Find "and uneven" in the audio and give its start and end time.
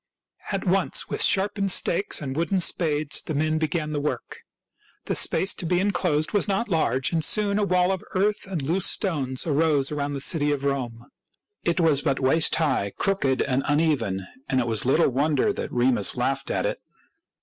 13.43-14.25